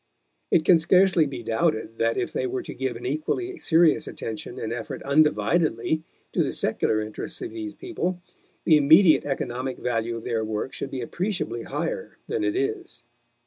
[0.49, 4.57] It can scarcely be doubted that if they were to give an equally serious attention
[4.57, 6.01] and effort undividedly
[6.33, 8.19] to the secular interests of these people,
[8.65, 13.03] the immediate economic value of their work should be appreciably higher than it is.